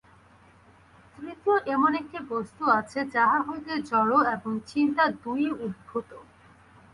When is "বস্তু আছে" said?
2.31-2.99